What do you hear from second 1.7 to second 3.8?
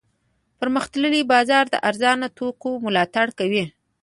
ارزانه توکو ملاتړ کوي.